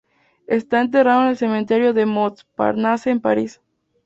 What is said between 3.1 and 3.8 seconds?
en París.